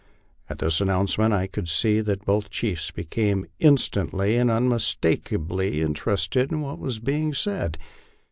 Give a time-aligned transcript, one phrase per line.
[0.49, 6.61] At this announcement I could see that both chiefs became instantly and unmistakably interested in
[6.61, 7.77] what was being said.